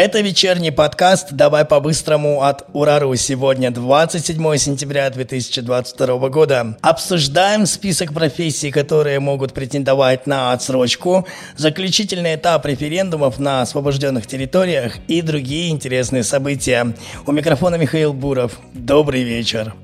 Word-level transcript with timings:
Это 0.00 0.20
вечерний 0.20 0.70
подкаст 0.70 1.32
«Давай 1.32 1.64
по-быстрому» 1.64 2.44
от 2.44 2.64
Урару. 2.72 3.16
Сегодня 3.16 3.72
27 3.72 4.56
сентября 4.56 5.10
2022 5.10 6.28
года. 6.28 6.78
Обсуждаем 6.82 7.66
список 7.66 8.14
профессий, 8.14 8.70
которые 8.70 9.18
могут 9.18 9.54
претендовать 9.54 10.28
на 10.28 10.52
отсрочку, 10.52 11.26
заключительный 11.56 12.36
этап 12.36 12.64
референдумов 12.64 13.40
на 13.40 13.60
освобожденных 13.62 14.28
территориях 14.28 14.98
и 15.08 15.20
другие 15.20 15.70
интересные 15.70 16.22
события. 16.22 16.94
У 17.26 17.32
микрофона 17.32 17.74
Михаил 17.74 18.12
Буров. 18.12 18.52
Добрый 18.74 19.24
вечер. 19.24 19.74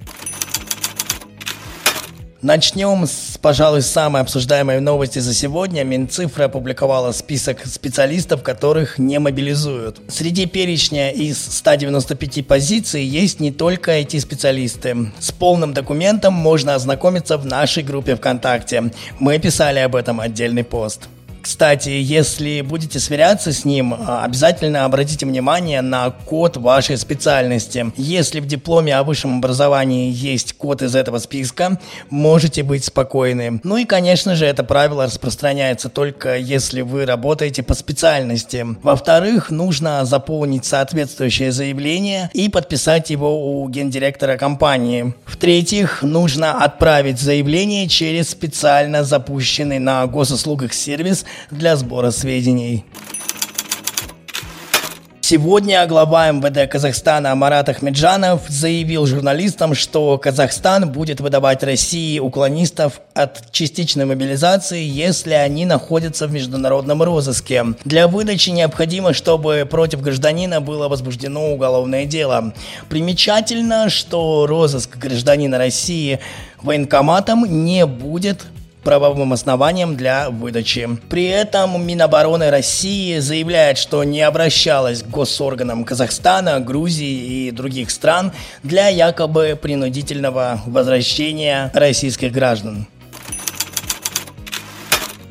Начнем 2.45 3.07
с, 3.07 3.39
пожалуй, 3.41 3.81
самой 3.81 4.21
обсуждаемой 4.21 4.79
новости 4.79 5.19
за 5.19 5.33
сегодня. 5.33 5.83
Минцифра 5.83 6.45
опубликовала 6.45 7.13
список 7.13 7.65
специалистов, 7.65 8.43
которых 8.43 8.99
не 8.99 9.19
мобилизуют. 9.19 10.03
Среди 10.09 10.45
перечня 10.45 11.11
из 11.11 11.39
195 11.39 12.47
позиций 12.47 13.03
есть 13.03 13.41
не 13.41 13.51
только 13.51 13.99
IT-специалисты. 13.99 15.11
С 15.19 15.33
полным 15.33 15.73
документом 15.73 16.35
можно 16.35 16.75
ознакомиться 16.75 17.39
в 17.39 17.47
нашей 17.47 17.83
группе 17.83 18.15
ВКонтакте. 18.15 18.93
Мы 19.19 19.39
писали 19.39 19.79
об 19.79 19.97
этом 19.97 20.21
отдельный 20.21 20.65
пост. 20.65 21.09
Кстати, 21.45 21.91
если 21.91 22.63
будете 22.63 22.99
сверяться 22.99 23.53
с 23.53 23.67
ним, 23.67 23.93
а, 23.93 24.25
обязательно 24.25 24.87
обратите 24.87 25.27
внимание 25.27 25.83
на 25.83 26.11
код 26.11 26.57
вашей 26.57 26.97
специальности. 26.97 27.93
Если 27.99 28.41
в 28.41 28.47
дипломе 28.47 28.97
о 28.97 29.03
высшем 29.03 29.37
образовании 29.37 30.11
есть 30.11 30.55
код 30.55 30.81
из 30.81 30.97
этого 30.97 31.19
списка, 31.19 31.79
можете 32.09 32.63
быть 32.63 32.87
спокойны. 32.87 33.61
Ну 33.63 33.77
и, 33.77 33.85
конечно 33.85 34.37
же, 34.37 34.47
это 34.47 34.65
правило 34.65 35.05
распространяется 35.05 35.91
только 35.91 36.39
если 36.39 36.81
вы 36.81 37.05
работаете 37.05 37.63
по 37.63 37.75
специальности. 37.75 38.65
Во-вторых, 38.83 39.51
нужно 39.51 40.07
заполнить 40.07 40.65
соответствующее 40.65 41.53
заявление 41.53 42.31
и 42.33 42.49
подписать 42.49 43.11
его 43.11 43.61
у 43.61 43.69
гендиректора 43.69 44.39
компании. 44.39 45.13
В-третьих, 45.27 46.03
нужно 46.03 46.65
отправить 46.65 47.21
заявление 47.21 47.87
через 47.87 48.31
специально 48.31 49.05
запущенный 49.05 49.79
на 49.79 50.07
госуслугах 50.07 50.73
сервис 50.73 51.27
для 51.51 51.77
сбора 51.77 52.11
сведений. 52.11 52.85
Сегодня 55.27 55.87
глава 55.87 56.31
МВД 56.31 56.71
Казахстана 56.71 57.35
Марат 57.35 57.71
Ахмеджанов 57.71 58.43
заявил 58.47 59.07
журналистам, 59.07 59.75
что 59.75 60.19
Казахстан 60.19 60.93
будет 60.93 61.21
выдавать 61.21 61.63
России 61.63 62.19
уклонистов 62.19 63.01
от 63.15 63.51
частичной 63.51 64.05
мобилизации, 64.05 64.85
если 64.85 65.33
они 65.33 65.65
находятся 65.65 66.27
в 66.27 66.33
международном 66.33 67.03
розыске. 67.03 67.65
Для 67.87 68.07
выдачи 68.07 68.51
необходимо, 68.51 69.15
чтобы 69.15 69.67
против 69.69 70.03
гражданина 70.03 70.61
было 70.61 70.89
возбуждено 70.89 71.55
уголовное 71.55 72.05
дело. 72.05 72.53
Примечательно, 72.91 73.89
что 73.89 74.45
розыск 74.47 74.99
гражданина 74.99 75.57
России 75.57 76.21
военкоматом 76.61 77.65
не 77.65 77.87
будет 77.87 78.45
правовым 78.85 79.33
основанием 79.33 79.97
для 79.97 80.31
выдачи. 80.31 80.89
При 81.09 81.27
этом 81.27 81.85
Минобороны 81.85 82.51
России 82.51 83.19
заявляет, 83.19 83.79
что 83.79 84.05
не 84.05 84.23
обращалась 84.23 85.03
к 85.03 85.09
госорганам 85.09 85.85
Казахстана, 85.85 86.61
Грузии 86.61 87.49
и 87.49 87.51
других 87.51 87.91
стран 87.91 88.33
для 88.63 88.89
якобы 88.89 89.59
принудительного 89.61 90.61
возвращения 90.67 91.71
российских 91.75 92.33
граждан. 92.33 92.87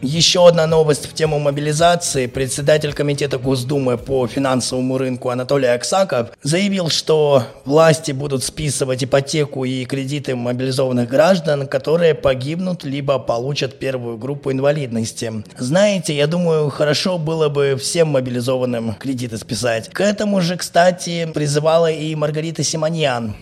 Еще 0.04 0.46
одна 0.46 0.68
новость 0.68 1.06
в 1.06 1.14
тему 1.14 1.40
мобилизации. 1.40 2.26
Председатель 2.26 2.92
Комитета 2.92 3.38
Госдумы 3.38 3.98
по 3.98 4.28
финансовому 4.28 4.98
рынку 4.98 5.30
Анатолий 5.30 5.68
Аксаков 5.70 6.32
заявил, 6.44 6.90
что 6.90 7.44
власти 7.64 8.12
будут 8.12 8.44
списывать 8.44 9.06
ипотеку 9.06 9.64
и 9.64 9.86
кредиты 9.86 10.36
мобилизованных 10.36 11.08
граждан, 11.08 11.68
которые 11.68 12.16
погибнут 12.16 12.84
либо 12.84 13.18
получат 13.18 13.80
первую 13.80 14.18
группу 14.18 14.52
инвалидности. 14.52 15.32
Знаете, 15.58 16.14
я 16.14 16.28
думаю, 16.28 16.70
хорошо 16.70 17.18
было 17.18 17.48
бы 17.48 17.78
всем 17.80 18.10
мобилизованным 18.10 18.96
кредиты 18.96 19.38
списать. 19.38 19.88
К 19.88 20.02
этому 20.02 20.42
же, 20.42 20.58
кстати, 20.58 21.32
призывала 21.34 21.90
и 21.90 22.14
Маргарита 22.14 22.62
Симоньян. 22.62 23.36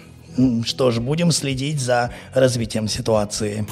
Что 0.63 0.91
ж, 0.91 0.99
будем 0.99 1.31
следить 1.31 1.81
за 1.81 2.11
развитием 2.35 2.87
ситуации. 2.87 3.65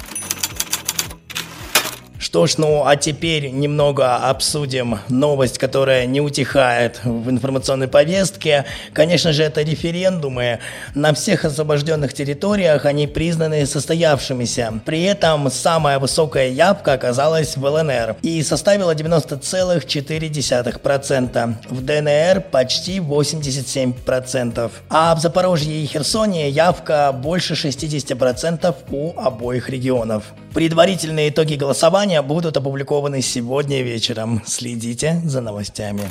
Что 2.29 2.45
ж, 2.45 2.57
ну 2.57 2.83
а 2.85 2.95
теперь 2.95 3.49
немного 3.49 4.17
обсудим 4.17 4.99
новость, 5.09 5.57
которая 5.57 6.05
не 6.05 6.21
утихает 6.21 6.99
в 7.03 7.27
информационной 7.27 7.87
повестке. 7.87 8.65
Конечно 8.93 9.33
же, 9.33 9.41
это 9.41 9.63
референдумы. 9.63 10.59
На 10.93 11.15
всех 11.15 11.43
освобожденных 11.43 12.13
территориях 12.13 12.85
они 12.85 13.07
признаны 13.07 13.65
состоявшимися. 13.65 14.73
При 14.85 15.05
этом 15.05 15.49
самая 15.49 15.97
высокая 15.97 16.49
явка 16.49 16.93
оказалась 16.93 17.57
в 17.57 17.65
ЛНР 17.65 18.17
и 18.21 18.43
составила 18.43 18.93
90,4%. 18.93 21.55
В 21.67 21.83
ДНР 21.83 22.41
почти 22.51 22.99
87%. 22.99 24.71
А 24.87 25.15
в 25.15 25.19
Запорожье 25.19 25.81
и 25.81 25.87
Херсоне 25.87 26.51
явка 26.51 27.11
больше 27.11 27.55
60% 27.55 28.75
у 28.91 29.19
обоих 29.19 29.71
регионов. 29.71 30.25
Предварительные 30.53 31.29
итоги 31.29 31.53
голосования 31.53 32.18
будут 32.21 32.57
опубликованы 32.57 33.21
сегодня 33.21 33.81
вечером. 33.81 34.41
Следите 34.45 35.21
за 35.25 35.41
новостями. 35.41 36.03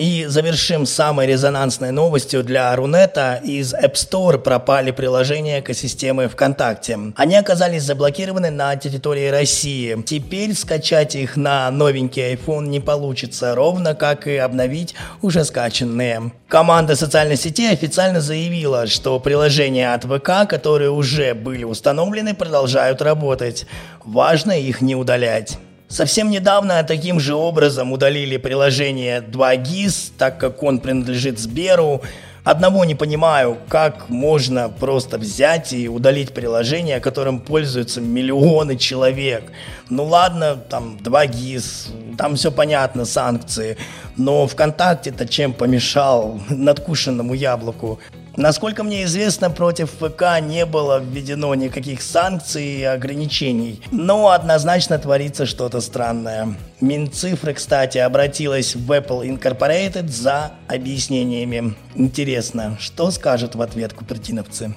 И 0.00 0.24
завершим 0.24 0.86
самой 0.86 1.26
резонансной 1.26 1.90
новостью 1.90 2.42
для 2.42 2.74
Рунета. 2.74 3.38
Из 3.44 3.74
App 3.74 3.96
Store 3.96 4.38
пропали 4.38 4.92
приложения 4.92 5.60
экосистемы 5.60 6.26
ВКонтакте. 6.26 6.98
Они 7.16 7.36
оказались 7.36 7.82
заблокированы 7.82 8.50
на 8.50 8.74
территории 8.76 9.28
России. 9.28 10.02
Теперь 10.06 10.54
скачать 10.54 11.16
их 11.16 11.36
на 11.36 11.70
новенький 11.70 12.32
iPhone 12.32 12.68
не 12.68 12.80
получится, 12.80 13.54
ровно 13.54 13.94
как 13.94 14.26
и 14.26 14.36
обновить 14.36 14.94
уже 15.20 15.44
скачанные. 15.44 16.32
Команда 16.48 16.96
социальной 16.96 17.36
сети 17.36 17.66
официально 17.66 18.22
заявила, 18.22 18.86
что 18.86 19.20
приложения 19.20 19.92
от 19.92 20.04
ВК, 20.04 20.48
которые 20.48 20.90
уже 20.90 21.34
были 21.34 21.64
установлены, 21.64 22.32
продолжают 22.32 23.02
работать. 23.02 23.66
Важно 24.02 24.52
их 24.52 24.80
не 24.80 24.96
удалять. 24.96 25.58
Совсем 25.90 26.30
недавно 26.30 26.84
таким 26.84 27.18
же 27.18 27.34
образом 27.34 27.90
удалили 27.90 28.36
приложение 28.36 29.20
2GIS, 29.20 30.12
так 30.16 30.38
как 30.38 30.62
он 30.62 30.78
принадлежит 30.78 31.40
Сберу. 31.40 32.02
Одного 32.44 32.84
не 32.84 32.94
понимаю, 32.94 33.58
как 33.68 34.08
можно 34.08 34.68
просто 34.68 35.18
взять 35.18 35.72
и 35.72 35.88
удалить 35.88 36.32
приложение, 36.32 37.00
которым 37.00 37.40
пользуются 37.40 38.00
миллионы 38.00 38.76
человек. 38.76 39.50
Ну 39.88 40.04
ладно, 40.04 40.54
там 40.54 40.96
2GIS, 41.02 42.16
там 42.16 42.36
все 42.36 42.52
понятно, 42.52 43.04
санкции. 43.04 43.76
Но 44.16 44.46
ВКонтакте-то 44.46 45.26
чем 45.26 45.52
помешал 45.52 46.40
надкушенному 46.50 47.34
яблоку? 47.34 47.98
Насколько 48.40 48.84
мне 48.84 49.04
известно, 49.04 49.50
против 49.50 49.90
ВК 50.00 50.40
не 50.40 50.64
было 50.64 50.98
введено 50.98 51.54
никаких 51.54 52.00
санкций 52.00 52.64
и 52.64 52.82
ограничений. 52.84 53.82
Но 53.92 54.30
однозначно 54.30 54.98
творится 54.98 55.44
что-то 55.44 55.82
странное. 55.82 56.56
Минцифры, 56.80 57.52
кстати, 57.52 57.98
обратилась 57.98 58.74
в 58.74 58.90
Apple 58.90 59.28
Incorporated 59.28 60.08
за 60.08 60.52
объяснениями. 60.68 61.74
Интересно, 61.94 62.78
что 62.80 63.10
скажут 63.10 63.56
в 63.56 63.60
ответ 63.60 63.92
купертиновцы? 63.92 64.74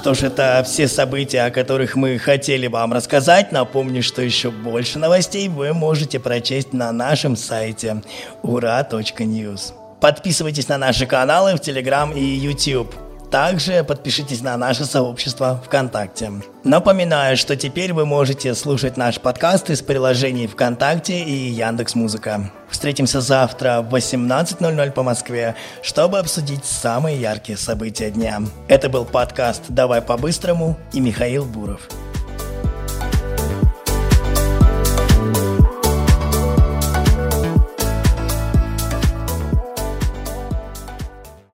Что 0.00 0.14
ж, 0.14 0.22
это 0.22 0.62
все 0.64 0.88
события, 0.88 1.42
о 1.42 1.50
которых 1.50 1.94
мы 1.94 2.16
хотели 2.16 2.68
вам 2.68 2.94
рассказать. 2.94 3.52
Напомню, 3.52 4.02
что 4.02 4.22
еще 4.22 4.50
больше 4.50 4.98
новостей 4.98 5.46
вы 5.48 5.74
можете 5.74 6.18
прочесть 6.18 6.72
на 6.72 6.90
нашем 6.90 7.36
сайте 7.36 8.02
ура.news. 8.40 9.74
Подписывайтесь 10.00 10.68
на 10.68 10.78
наши 10.78 11.04
каналы 11.04 11.54
в 11.54 11.60
Telegram 11.60 12.18
и 12.18 12.24
YouTube. 12.24 13.09
Также 13.30 13.84
подпишитесь 13.84 14.42
на 14.42 14.56
наше 14.56 14.84
сообщество 14.84 15.62
ВКонтакте. 15.64 16.32
Напоминаю, 16.64 17.36
что 17.36 17.54
теперь 17.54 17.92
вы 17.92 18.04
можете 18.04 18.54
слушать 18.56 18.96
наш 18.96 19.20
подкаст 19.20 19.70
из 19.70 19.82
приложений 19.82 20.48
ВКонтакте 20.48 21.22
и 21.22 21.50
Яндекс 21.50 21.94
Музыка. 21.94 22.50
Встретимся 22.68 23.20
завтра 23.20 23.82
в 23.82 23.94
18.00 23.94 24.90
по 24.90 25.02
Москве, 25.04 25.54
чтобы 25.82 26.18
обсудить 26.18 26.64
самые 26.64 27.20
яркие 27.20 27.56
события 27.56 28.10
дня. 28.10 28.42
Это 28.66 28.88
был 28.88 29.04
подкаст 29.04 29.62
«Давай 29.68 30.02
по-быстрому» 30.02 30.76
и 30.92 31.00
Михаил 31.00 31.44
Буров. 31.44 31.88